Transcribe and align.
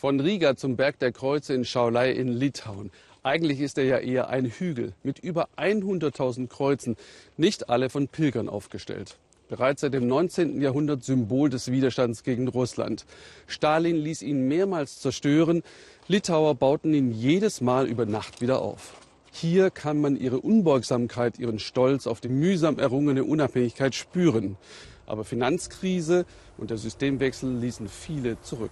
Von 0.00 0.18
Riga 0.18 0.56
zum 0.56 0.76
Berg 0.76 0.98
der 0.98 1.12
Kreuze 1.12 1.52
in 1.52 1.66
Schaulei 1.66 2.12
in 2.12 2.28
Litauen. 2.28 2.90
Eigentlich 3.22 3.60
ist 3.60 3.76
er 3.76 3.84
ja 3.84 3.98
eher 3.98 4.30
ein 4.30 4.46
Hügel 4.46 4.94
mit 5.02 5.18
über 5.18 5.50
100.000 5.58 6.48
Kreuzen, 6.48 6.96
nicht 7.36 7.68
alle 7.68 7.90
von 7.90 8.08
Pilgern 8.08 8.48
aufgestellt. 8.48 9.18
Bereits 9.50 9.82
seit 9.82 9.92
dem 9.92 10.06
19. 10.06 10.62
Jahrhundert 10.62 11.04
Symbol 11.04 11.50
des 11.50 11.70
Widerstands 11.70 12.22
gegen 12.22 12.48
Russland. 12.48 13.04
Stalin 13.46 13.96
ließ 13.96 14.22
ihn 14.22 14.48
mehrmals 14.48 15.00
zerstören. 15.00 15.62
Litauer 16.08 16.54
bauten 16.54 16.94
ihn 16.94 17.12
jedes 17.12 17.60
Mal 17.60 17.86
über 17.86 18.06
Nacht 18.06 18.40
wieder 18.40 18.62
auf. 18.62 18.94
Hier 19.30 19.68
kann 19.68 20.00
man 20.00 20.16
ihre 20.16 20.40
Unbeugsamkeit, 20.40 21.38
ihren 21.38 21.58
Stolz 21.58 22.06
auf 22.06 22.22
die 22.22 22.30
mühsam 22.30 22.78
errungene 22.78 23.24
Unabhängigkeit 23.24 23.94
spüren. 23.94 24.56
Aber 25.04 25.24
Finanzkrise 25.24 26.24
und 26.56 26.70
der 26.70 26.78
Systemwechsel 26.78 27.54
ließen 27.54 27.86
viele 27.86 28.40
zurück. 28.40 28.70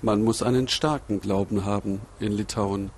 Man 0.00 0.22
muss 0.22 0.42
einen 0.42 0.68
starken 0.68 1.20
Glauben 1.20 1.64
haben 1.64 2.00
in 2.20 2.30
Litauen. 2.30 2.90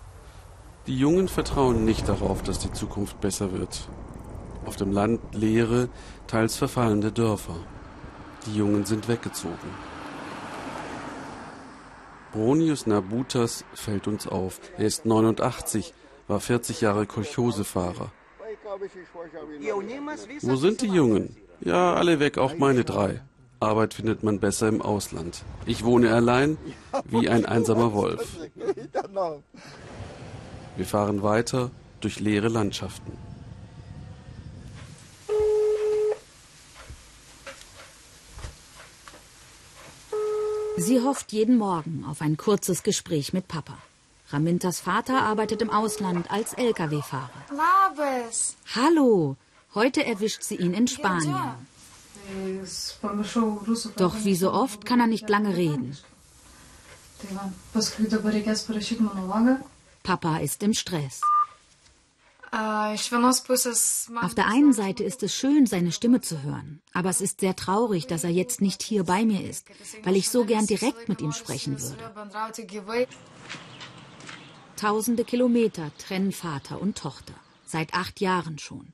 Die 0.87 0.99
Jungen 0.99 1.29
vertrauen 1.29 1.87
nicht 1.87 2.09
darauf, 2.09 2.43
dass 2.43 2.59
die 2.59 2.73
Zukunft 2.73 3.21
besser 3.23 3.53
wird. 3.53 3.89
Auf 4.67 4.77
dem 4.77 4.93
Land 4.93 5.21
leere, 5.33 5.89
teils 6.27 6.57
verfallene 6.57 7.11
Dörfer. 7.11 7.57
Die 8.47 8.55
Jungen 8.55 8.85
sind 8.85 9.09
weggezogen. 9.09 9.57
Bronius 12.33 12.87
Nabutas 12.87 13.65
fällt 13.75 14.07
uns 14.07 14.27
auf. 14.27 14.61
Er 14.77 14.85
ist 14.85 15.07
89, 15.07 15.95
war 16.29 16.41
40 16.41 16.83
Jahre 16.83 17.07
Kolchosefahrer. 17.07 18.13
Wo 20.43 20.57
sind 20.57 20.83
die 20.83 20.89
Jungen? 20.89 21.37
Ja, 21.61 21.95
alle 21.95 22.21
weg, 22.21 22.37
auch 22.37 22.57
meine 22.57 22.85
drei. 22.85 23.23
Arbeit 23.61 23.93
findet 23.93 24.23
man 24.23 24.41
besser 24.41 24.69
im 24.69 24.81
Ausland. 24.81 25.45
Ich 25.67 25.85
wohne 25.85 26.15
allein 26.15 26.57
wie 27.05 27.29
ein 27.29 27.45
einsamer 27.45 27.93
Wolf. 27.93 28.39
Wir 30.77 30.87
fahren 30.87 31.23
weiter 31.23 31.71
durch 32.01 32.21
leere 32.21 32.49
Landschaften. 32.49 33.13
Sie 40.79 41.03
hofft 41.03 41.33
jeden 41.33 41.59
Morgen 41.59 42.07
auf 42.09 42.23
ein 42.23 42.39
kurzes 42.39 42.83
Gespräch 42.83 43.35
mit 43.35 43.47
Papa. 43.47 43.77
Ramintas 44.31 44.81
Vater 44.81 45.21
arbeitet 45.21 45.61
im 45.61 45.69
Ausland 45.69 46.31
als 46.31 46.55
Lkw-Fahrer. 46.55 47.29
Hallo, 48.75 49.37
heute 49.75 50.07
erwischt 50.07 50.43
sie 50.43 50.57
ihn 50.57 50.73
in 50.73 50.89
Spanien. 50.89 51.35
Doch 53.97 54.17
wie 54.25 54.35
so 54.35 54.53
oft 54.53 54.85
kann 54.85 55.01
er 55.01 55.07
nicht 55.07 55.29
lange 55.29 55.57
reden. 55.57 55.97
Papa 60.03 60.39
ist 60.39 60.63
im 60.63 60.75
Stress. 60.75 61.21
Auf 62.53 64.35
der 64.35 64.47
einen 64.49 64.73
Seite 64.73 65.05
ist 65.05 65.23
es 65.23 65.35
schön, 65.35 65.67
seine 65.67 65.93
Stimme 65.93 66.21
zu 66.21 66.43
hören, 66.43 66.81
aber 66.93 67.09
es 67.09 67.21
ist 67.21 67.41
sehr 67.41 67.55
traurig, 67.55 68.09
dass 68.09 68.25
er 68.25 68.31
jetzt 68.31 68.61
nicht 68.61 68.83
hier 68.83 69.05
bei 69.05 69.25
mir 69.25 69.49
ist, 69.49 69.67
weil 70.03 70.17
ich 70.17 70.29
so 70.29 70.45
gern 70.45 70.67
direkt 70.67 71.09
mit 71.09 71.21
ihm 71.21 71.33
sprechen 71.33 71.81
würde. 71.81 71.97
Tausende 74.77 75.25
Kilometer 75.25 75.93
trennen 75.99 76.33
Vater 76.33 76.81
und 76.81 76.99
Tochter, 76.99 77.35
seit 77.67 77.95
acht 77.95 78.21
Jahren 78.21 78.59
schon. 78.59 78.89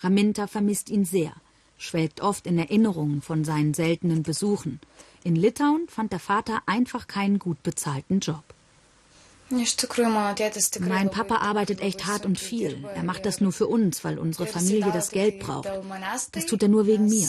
Raminta 0.00 0.46
vermisst 0.48 0.90
ihn 0.90 1.04
sehr, 1.04 1.32
schwelgt 1.78 2.20
oft 2.20 2.46
in 2.46 2.58
Erinnerungen 2.58 3.22
von 3.22 3.44
seinen 3.44 3.74
seltenen 3.74 4.22
Besuchen. 4.22 4.80
In 5.24 5.36
Litauen 5.36 5.86
fand 5.88 6.12
der 6.12 6.20
Vater 6.20 6.62
einfach 6.66 7.06
keinen 7.06 7.38
gut 7.38 7.62
bezahlten 7.62 8.20
Job. 8.20 8.44
Mein 10.80 11.10
Papa 11.10 11.36
arbeitet 11.36 11.80
echt 11.80 12.06
hart 12.06 12.26
und 12.26 12.38
viel. 12.38 12.84
Er 12.94 13.04
macht 13.04 13.26
das 13.26 13.40
nur 13.40 13.52
für 13.52 13.68
uns, 13.68 14.02
weil 14.02 14.18
unsere 14.18 14.46
Familie 14.46 14.90
das 14.92 15.10
Geld 15.10 15.38
braucht. 15.38 15.70
Das 16.32 16.46
tut 16.46 16.62
er 16.62 16.68
nur 16.68 16.86
wegen 16.86 17.06
mir. 17.06 17.28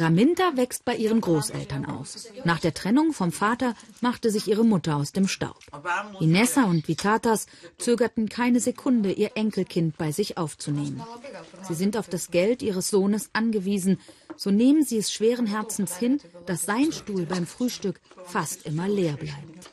Raminta 0.00 0.56
wächst 0.56 0.84
bei 0.84 0.96
ihren 0.96 1.20
Großeltern 1.20 1.84
aus. 1.84 2.28
Nach 2.44 2.58
der 2.58 2.74
Trennung 2.74 3.12
vom 3.12 3.32
Vater 3.32 3.74
machte 4.00 4.30
sich 4.30 4.48
ihre 4.48 4.64
Mutter 4.64 4.96
aus 4.96 5.12
dem 5.12 5.28
Staub. 5.28 5.58
Inessa 6.20 6.64
und 6.64 6.88
Vitatas 6.88 7.46
zögerten 7.78 8.28
keine 8.28 8.60
Sekunde, 8.60 9.12
ihr 9.12 9.32
Enkelkind 9.34 9.98
bei 9.98 10.12
sich 10.12 10.38
aufzunehmen. 10.38 11.02
Sie 11.62 11.74
sind 11.74 11.96
auf 11.96 12.08
das 12.08 12.30
Geld 12.30 12.62
ihres 12.62 12.88
Sohnes 12.90 13.30
angewiesen, 13.32 13.98
so 14.36 14.50
nehmen 14.50 14.84
sie 14.84 14.98
es 14.98 15.12
schweren 15.12 15.46
Herzens 15.46 15.96
hin, 15.96 16.20
dass 16.46 16.64
sein 16.64 16.92
Stuhl 16.92 17.26
beim 17.26 17.46
Frühstück 17.46 18.00
fast 18.24 18.66
immer 18.66 18.88
leer 18.88 19.16
bleibt. 19.16 19.70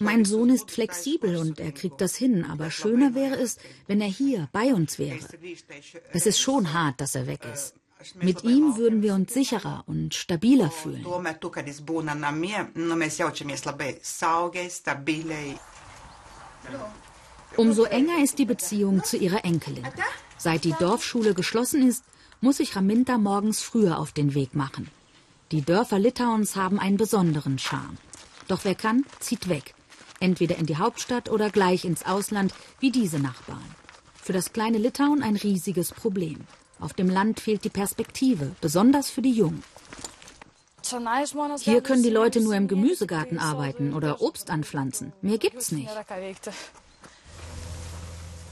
Mein 0.00 0.24
Sohn 0.24 0.50
ist 0.50 0.70
flexibel 0.70 1.36
und 1.36 1.60
er 1.60 1.72
kriegt 1.72 2.00
das 2.00 2.16
hin, 2.16 2.44
aber 2.44 2.70
schöner 2.70 3.14
wäre 3.14 3.36
es, 3.36 3.58
wenn 3.86 4.00
er 4.00 4.08
hier 4.08 4.48
bei 4.52 4.72
uns 4.72 4.98
wäre. 4.98 5.18
Es 6.12 6.26
ist 6.26 6.40
schon 6.40 6.72
hart, 6.72 7.00
dass 7.00 7.14
er 7.14 7.26
weg 7.26 7.40
ist. 7.52 7.74
Mit 8.22 8.44
ihm 8.44 8.76
würden 8.76 9.02
wir 9.02 9.14
uns 9.14 9.34
sicherer 9.34 9.82
und 9.86 10.14
stabiler 10.14 10.70
fühlen. 10.70 11.04
Umso 17.56 17.84
enger 17.84 18.22
ist 18.22 18.38
die 18.38 18.44
Beziehung 18.44 19.02
zu 19.04 19.16
ihrer 19.16 19.44
Enkelin. 19.44 19.86
Seit 20.36 20.64
die 20.64 20.74
Dorfschule 20.78 21.34
geschlossen 21.34 21.86
ist, 21.86 22.04
muss 22.40 22.58
sich 22.58 22.76
Raminta 22.76 23.18
morgens 23.18 23.60
früher 23.62 23.98
auf 23.98 24.12
den 24.12 24.34
Weg 24.34 24.54
machen. 24.54 24.88
Die 25.50 25.62
Dörfer 25.62 25.98
Litauens 25.98 26.56
haben 26.56 26.78
einen 26.78 26.98
besonderen 26.98 27.58
Charme. 27.58 27.96
Doch 28.48 28.64
wer 28.64 28.74
kann, 28.74 29.06
zieht 29.18 29.48
weg. 29.48 29.74
Entweder 30.20 30.56
in 30.56 30.66
die 30.66 30.76
Hauptstadt 30.76 31.30
oder 31.30 31.48
gleich 31.48 31.86
ins 31.86 32.04
Ausland, 32.04 32.52
wie 32.80 32.90
diese 32.90 33.18
Nachbarn. 33.18 33.64
Für 34.22 34.34
das 34.34 34.52
kleine 34.52 34.76
Litauen 34.76 35.22
ein 35.22 35.36
riesiges 35.36 35.92
Problem. 35.92 36.40
Auf 36.80 36.92
dem 36.92 37.08
Land 37.08 37.40
fehlt 37.40 37.64
die 37.64 37.70
Perspektive, 37.70 38.54
besonders 38.60 39.08
für 39.08 39.22
die 39.22 39.32
Jungen. 39.32 39.62
Hier 41.60 41.80
können 41.80 42.02
die 42.02 42.10
Leute 42.10 42.42
nur 42.42 42.54
im 42.54 42.68
Gemüsegarten 42.68 43.38
arbeiten 43.38 43.94
oder 43.94 44.20
Obst 44.20 44.50
anpflanzen. 44.50 45.14
Mehr 45.22 45.38
gibt's 45.38 45.72
nicht. 45.72 45.90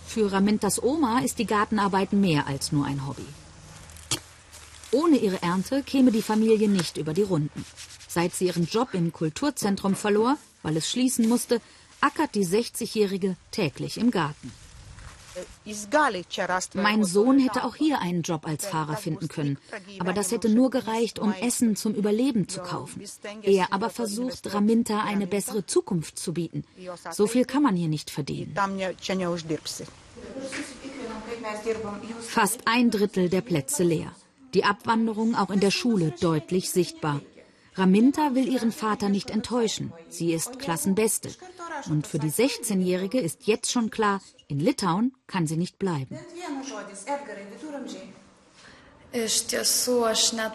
Für 0.06 0.33
Ramintas 0.33 0.83
Oma 0.83 1.21
ist 1.21 1.39
die 1.39 1.47
Gartenarbeit 1.47 2.15
mehr 2.15 2.47
als 2.47 2.73
nur 2.73 2.87
ein 2.87 3.06
Hobby. 3.06 3.27
Ohne 4.93 5.17
ihre 5.17 5.43
Ernte 5.43 5.83
käme 5.83 6.13
die 6.13 6.23
Familie 6.23 6.69
nicht 6.69 6.97
über 6.97 7.13
die 7.13 7.23
Runden. 7.23 7.65
Seit 8.09 8.35
sie 8.35 8.47
ihren 8.47 8.67
Job 8.67 8.95
im 8.95 9.13
Kulturzentrum 9.13 9.95
verlor, 9.95 10.37
weil 10.63 10.77
es 10.77 10.91
schließen 10.91 11.29
musste, 11.29 11.61
ackert 12.01 12.35
die 12.35 12.47
60-Jährige 12.47 13.37
täglich 13.51 13.99
im 13.99 14.11
Garten. 14.11 14.53
Mein 16.75 17.05
Sohn 17.05 17.39
hätte 17.39 17.65
auch 17.65 17.75
hier 17.75 18.01
einen 18.01 18.23
Job 18.23 18.47
als 18.47 18.67
Fahrer 18.67 18.97
finden 18.97 19.29
können, 19.29 19.59
aber 19.99 20.15
das 20.15 20.33
hätte 20.33 20.49
nur 20.49 20.71
gereicht, 20.71 21.19
um 21.19 21.33
Essen 21.33 21.77
zum 21.77 21.95
Überleben 21.95 22.49
zu 22.49 22.61
kaufen. 22.61 23.03
Er 23.43 23.73
aber 23.73 23.91
versucht, 23.91 24.55
Raminta 24.55 25.01
eine 25.01 25.27
bessere 25.27 25.67
Zukunft 25.67 26.19
zu 26.19 26.33
bieten. 26.33 26.65
So 27.11 27.27
viel 27.27 27.45
kann 27.45 27.63
man 27.63 27.77
hier 27.77 27.89
nicht 27.89 28.11
verdienen. 28.11 28.55
Fast 32.23 32.61
ein 32.65 32.91
Drittel 32.91 33.29
der 33.29 33.43
Plätze 33.43 33.83
leer. 33.85 34.15
Die 34.55 34.65
Abwanderung 34.65 35.34
auch 35.34 35.51
in 35.51 35.61
der 35.61 35.71
Schule 35.71 36.15
deutlich 36.21 36.71
sichtbar. 36.71 37.21
Raminta 37.75 38.34
will 38.34 38.49
ihren 38.49 38.73
Vater 38.73 39.09
nicht 39.11 39.31
enttäuschen. 39.31 39.93
Sie 40.09 40.33
ist 40.33 40.59
Klassenbeste. 40.59 41.29
Und 41.91 42.07
für 42.07 42.19
die 42.19 42.31
16-Jährige 42.31 43.21
ist 43.21 43.47
jetzt 43.47 43.71
schon 43.71 43.91
klar, 43.91 44.23
in 44.49 44.61
Litauen 44.61 45.12
kann 45.27 45.47
sie 45.47 45.59
nicht 45.59 45.79
bleiben. 45.79 46.19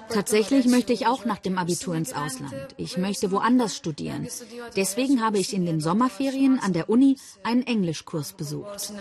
Tatsächlich 0.10 0.66
möchte 0.66 0.94
ich 0.94 1.08
auch 1.08 1.26
nach 1.26 1.40
dem 1.40 1.58
Abitur 1.58 1.96
ins 1.96 2.14
Ausland. 2.14 2.54
Ich 2.78 2.98
möchte 2.98 3.32
woanders 3.32 3.76
studieren. 3.76 4.28
Deswegen 4.76 5.22
habe 5.22 5.40
ich 5.40 5.54
in 5.54 5.66
den 5.66 5.80
Sommerferien 5.80 6.60
an 6.60 6.74
der 6.74 6.90
Uni 6.90 7.18
einen 7.44 7.66
Englischkurs 7.66 8.34
besucht. 8.34 8.94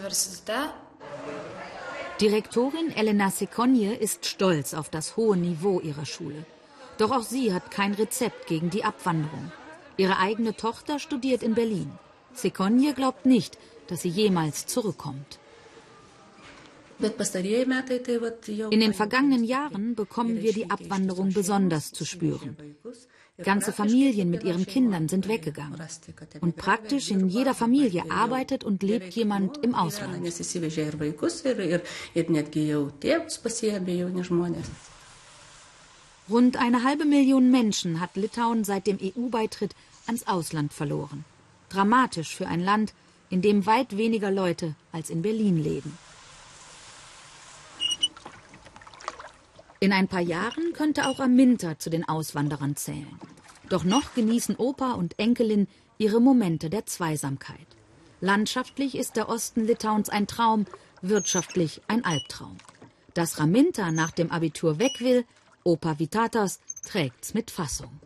Direktorin 2.20 2.90
Elena 2.94 3.30
Sekonje 3.30 3.94
ist 3.94 4.26
stolz 4.26 4.74
auf 4.74 4.90
das 4.90 5.16
hohe 5.16 5.38
Niveau 5.38 5.80
ihrer 5.80 6.04
Schule. 6.04 6.44
Doch 6.98 7.12
auch 7.12 7.22
sie 7.22 7.54
hat 7.54 7.70
kein 7.70 7.94
Rezept 7.94 8.46
gegen 8.46 8.68
die 8.68 8.84
Abwanderung. 8.84 9.50
Ihre 9.96 10.18
eigene 10.18 10.54
Tochter 10.54 10.98
studiert 10.98 11.42
in 11.42 11.54
Berlin. 11.54 11.90
Sekonje 12.34 12.92
glaubt 12.92 13.24
nicht, 13.24 13.56
dass 13.86 14.02
sie 14.02 14.10
jemals 14.10 14.66
zurückkommt. 14.66 15.38
In 18.70 18.80
den 18.80 18.92
vergangenen 18.92 19.44
Jahren 19.44 19.94
bekommen 19.94 20.42
wir 20.42 20.52
die 20.52 20.70
Abwanderung 20.70 21.32
besonders 21.32 21.92
zu 21.92 22.04
spüren. 22.04 22.54
Ganze 23.44 23.72
Familien 23.72 24.30
mit 24.30 24.44
ihren 24.44 24.66
Kindern 24.66 25.08
sind 25.08 25.28
weggegangen. 25.28 25.80
Und 26.40 26.56
praktisch 26.56 27.10
in 27.10 27.28
jeder 27.28 27.54
Familie 27.54 28.10
arbeitet 28.10 28.64
und 28.64 28.82
lebt 28.82 29.14
jemand 29.14 29.58
im 29.58 29.74
Ausland. 29.74 30.22
Rund 36.28 36.56
eine 36.56 36.84
halbe 36.84 37.04
Million 37.04 37.50
Menschen 37.50 38.00
hat 38.00 38.16
Litauen 38.16 38.64
seit 38.64 38.86
dem 38.86 38.98
EU-Beitritt 39.02 39.74
ans 40.06 40.26
Ausland 40.26 40.72
verloren. 40.72 41.24
Dramatisch 41.70 42.36
für 42.36 42.46
ein 42.46 42.60
Land, 42.60 42.94
in 43.30 43.42
dem 43.42 43.66
weit 43.66 43.96
weniger 43.96 44.30
Leute 44.30 44.74
als 44.92 45.10
in 45.10 45.22
Berlin 45.22 45.62
leben. 45.62 45.96
In 49.82 49.94
ein 49.94 50.08
paar 50.08 50.20
Jahren 50.20 50.74
könnte 50.74 51.06
auch 51.06 51.20
Aminta 51.20 51.78
zu 51.78 51.88
den 51.88 52.06
Auswanderern 52.06 52.76
zählen. 52.76 53.18
Doch 53.70 53.82
noch 53.82 54.14
genießen 54.14 54.56
Opa 54.56 54.92
und 54.92 55.18
Enkelin 55.18 55.68
ihre 55.96 56.20
Momente 56.20 56.68
der 56.68 56.84
Zweisamkeit. 56.84 57.66
Landschaftlich 58.20 58.94
ist 58.94 59.16
der 59.16 59.30
Osten 59.30 59.64
Litauens 59.66 60.10
ein 60.10 60.26
Traum, 60.26 60.66
wirtschaftlich 61.00 61.80
ein 61.88 62.04
Albtraum. 62.04 62.58
Dass 63.14 63.38
Raminta 63.38 63.90
nach 63.90 64.10
dem 64.10 64.30
Abitur 64.30 64.78
weg 64.78 65.00
will, 65.00 65.24
Opa 65.64 65.98
Vitatas 65.98 66.60
trägt's 66.86 67.32
mit 67.32 67.50
Fassung. 67.50 68.00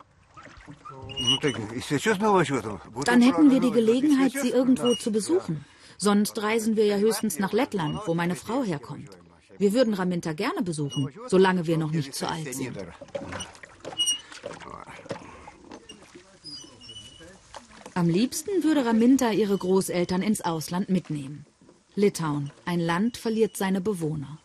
Dann 3.03 3.21
hätten 3.21 3.51
wir 3.51 3.59
die 3.59 3.71
Gelegenheit, 3.71 4.31
sie 4.31 4.49
irgendwo 4.49 4.95
zu 4.95 5.11
besuchen. 5.11 5.65
Sonst 5.97 6.41
reisen 6.41 6.77
wir 6.77 6.85
ja 6.85 6.97
höchstens 6.97 7.37
nach 7.37 7.51
Lettland, 7.51 7.99
wo 8.05 8.13
meine 8.13 8.35
Frau 8.35 8.63
herkommt. 8.63 9.09
Wir 9.57 9.73
würden 9.73 9.93
Raminta 9.93 10.33
gerne 10.33 10.61
besuchen, 10.61 11.09
solange 11.27 11.65
wir 11.67 11.77
noch 11.77 11.91
nicht 11.91 12.13
zu 12.13 12.27
alt 12.27 12.53
sind. 12.53 12.77
Am 17.93 18.09
liebsten 18.09 18.63
würde 18.63 18.85
Raminta 18.85 19.31
ihre 19.31 19.57
Großeltern 19.57 20.21
ins 20.21 20.41
Ausland 20.41 20.89
mitnehmen. 20.89 21.45
Litauen, 21.95 22.51
ein 22.65 22.81
Land 22.81 23.15
verliert 23.15 23.55
seine 23.55 23.79
Bewohner. 23.79 24.37